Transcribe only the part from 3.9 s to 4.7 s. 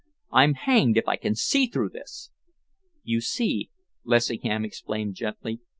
Lessingham